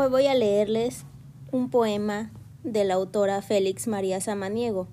Hoy 0.00 0.10
voy 0.10 0.26
a 0.28 0.34
leerles 0.36 1.04
un 1.50 1.70
poema 1.70 2.30
de 2.62 2.84
la 2.84 2.94
autora 2.94 3.42
Félix 3.42 3.88
María 3.88 4.20
Samaniego, 4.20 4.86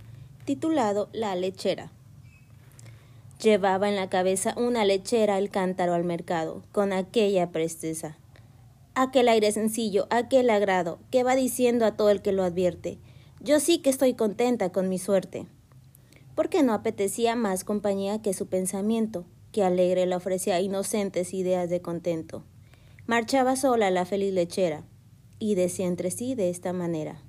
titulado 0.45 1.09
La 1.13 1.35
lechera. 1.35 1.91
Llevaba 3.39 3.87
en 3.87 3.97
la 3.97 4.09
cabeza 4.09 4.55
una 4.57 4.83
lechera 4.83 5.37
el 5.37 5.51
cántaro 5.51 5.93
al 5.93 6.05
mercado, 6.05 6.63
con 6.71 6.91
aquella 6.91 7.51
presteza. 7.51 8.17
Aquel 8.95 9.27
aire 9.27 9.51
sencillo, 9.51 10.07
aquel 10.09 10.49
agrado, 10.49 10.97
que 11.11 11.21
va 11.21 11.35
diciendo 11.35 11.85
a 11.85 11.95
todo 11.95 12.09
el 12.09 12.23
que 12.23 12.31
lo 12.31 12.41
advierte, 12.41 12.97
yo 13.39 13.59
sí 13.59 13.77
que 13.77 13.91
estoy 13.91 14.15
contenta 14.15 14.71
con 14.71 14.89
mi 14.89 14.97
suerte. 14.97 15.45
Porque 16.33 16.63
no 16.63 16.73
apetecía 16.73 17.35
más 17.35 17.63
compañía 17.63 18.23
que 18.23 18.33
su 18.33 18.47
pensamiento, 18.47 19.23
que 19.51 19.63
alegre 19.63 20.07
le 20.07 20.15
ofrecía 20.15 20.61
inocentes 20.61 21.31
ideas 21.35 21.69
de 21.69 21.79
contento. 21.79 22.43
Marchaba 23.05 23.55
sola 23.55 23.91
la 23.91 24.05
feliz 24.05 24.33
lechera 24.33 24.83
y 25.39 25.55
decía 25.55 25.87
entre 25.87 26.11
sí 26.11 26.35
de 26.35 26.49
esta 26.49 26.73
manera. 26.73 27.21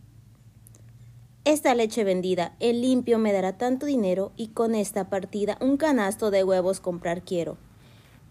Esta 1.44 1.74
leche 1.74 2.04
vendida, 2.04 2.56
el 2.58 2.82
limpio 2.82 3.18
me 3.18 3.32
dará 3.32 3.56
tanto 3.56 3.86
dinero 3.86 4.32
y 4.36 4.48
con 4.48 4.74
esta 4.74 5.08
partida 5.08 5.58
un 5.60 5.76
canasto 5.76 6.30
de 6.30 6.45
huevos 6.45 6.80
comprar 6.80 7.22
quiero, 7.22 7.56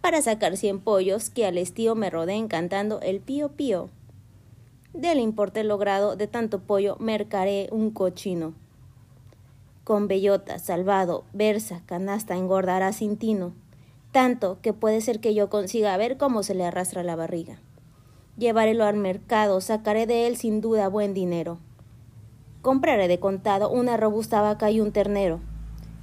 para 0.02 0.22
sacar 0.22 0.58
cien 0.58 0.80
pollos 0.80 1.30
que 1.30 1.46
al 1.46 1.58
estío 1.58 1.96
me 1.96 2.10
rodeen 2.10 2.48
cantando 2.48 3.00
el 3.02 3.22
pío 3.22 3.50
pío. 3.50 3.90
Del 4.94 5.20
importe 5.20 5.64
logrado 5.64 6.16
de 6.16 6.28
tanto 6.28 6.60
pollo 6.60 6.98
mercaré 7.00 7.70
un 7.72 7.92
cochino. 7.92 8.54
Con 9.84 10.08
bellota, 10.08 10.60
salvado, 10.60 11.24
versa, 11.34 11.84
canasta 11.86 12.36
engordará 12.36 12.92
sin 12.92 13.18
tino 13.18 13.54
tanto 14.16 14.60
que 14.62 14.72
puede 14.72 15.02
ser 15.02 15.20
que 15.20 15.34
yo 15.34 15.50
consiga 15.50 15.98
ver 15.98 16.16
cómo 16.16 16.42
se 16.42 16.56
le 16.56 16.64
arrastra 16.64 17.04
la 17.04 17.18
barriga. 17.18 17.60
Llevarélo 18.38 18.84
al 18.84 18.98
mercado, 18.98 19.62
sacaré 19.62 20.08
de 20.08 20.28
él 20.28 20.36
sin 20.36 20.60
duda 20.60 20.90
buen 20.90 21.14
dinero. 21.14 21.60
Compraré 22.62 23.08
de 23.08 23.20
contado 23.20 23.70
una 23.70 23.96
robusta 23.96 24.42
vaca 24.42 24.72
y 24.72 24.82
un 24.82 24.92
ternero, 24.92 25.40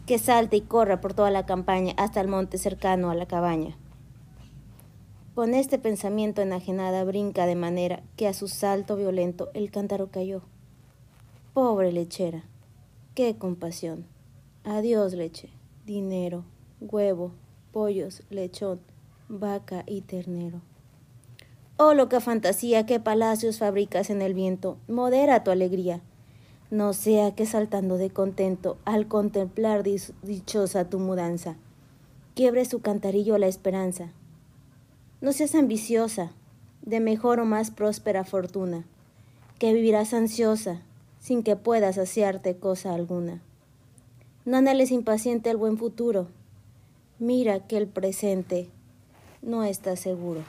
que 0.07 0.19
salte 0.19 0.57
y 0.57 0.61
corra 0.63 1.01
por 1.01 1.13
toda 1.13 1.31
la 1.31 1.45
campaña 1.45 1.93
hasta 1.99 2.21
el 2.21 2.29
monte 2.29 2.57
cercano 2.57 3.11
a 3.11 3.15
la 3.15 3.27
cabaña. 3.27 3.77
Con 5.35 5.55
este 5.55 5.79
pensamiento 5.79 6.43
enajenada 6.43 7.05
brinca 7.05 7.47
de 7.47 7.55
manera 7.55 8.03
que 8.17 8.29
a 8.29 8.35
su 8.35 8.49
salto 8.49 8.97
violento 8.97 9.51
el 9.55 9.71
cántaro 9.71 10.09
cayó. 10.11 10.43
Pobre 11.53 11.93
lechera, 11.93 12.45
qué 13.15 13.37
compasión. 13.37 14.07
Adiós 14.65 15.13
leche, 15.13 15.51
dinero, 15.85 16.45
huevo, 16.81 17.33
pollos, 17.73 18.23
lechón, 18.31 18.81
vaca 19.29 19.85
y 19.87 20.03
ternero. 20.03 20.61
Oh, 21.79 21.95
loca 21.95 22.21
fantasía, 22.21 22.85
qué 22.85 23.01
palacios 23.01 23.59
fabricas 23.59 24.11
en 24.11 24.21
el 24.21 24.35
viento, 24.35 24.77
modera 24.89 25.43
tu 25.43 25.51
alegría. 25.51 26.01
No 26.71 26.93
sea 26.93 27.35
que 27.35 27.47
saltando 27.47 27.97
de 27.97 28.11
contento 28.11 28.79
al 28.85 29.09
contemplar 29.09 29.83
dichosa 29.83 30.89
tu 30.89 30.99
mudanza, 30.99 31.57
quiebre 32.35 32.65
su 32.67 32.81
cantarillo 32.81 33.39
la 33.39 33.47
esperanza. 33.47 34.11
No 35.21 35.33
seas 35.33 35.55
ambiciosa, 35.55 36.33
de 36.83 37.01
mejor 37.01 37.41
o 37.41 37.47
más 37.47 37.71
próspera 37.71 38.25
fortuna, 38.25 38.85
que 39.59 39.73
vivirás 39.73 40.15
ansiosa, 40.15 40.83
sin 41.21 41.43
que 41.43 41.57
puedas 41.57 41.97
saciarte 41.97 42.57
cosa 42.57 42.95
alguna. 42.95 43.41
No 44.45 44.59
anheles 44.59 44.91
impaciente 44.91 45.51
el 45.51 45.57
buen 45.57 45.79
futuro, 45.79 46.29
mira 47.19 47.61
que 47.67 47.77
el 47.77 47.87
presente 47.87 48.69
no 49.41 49.65
está 49.65 49.97
seguro. 49.97 50.43